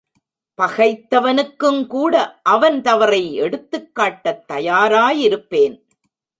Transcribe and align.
பகைத்தவனுக்குங்கூட 0.61 2.13
அவன் 2.43 2.81
தவறை 2.81 3.41
எடுத்துக்காட்டத் 3.41 4.43
தயாராயிருப்பேன். 4.53 5.75